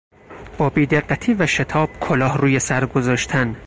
با 0.57 0.69
بیدقتی 0.69 1.33
و 1.33 1.47
شتاب 1.47 1.89
کلاه 1.99 2.37
روی 2.37 2.59
سر 2.59 2.85
گذاشتن 2.85 3.55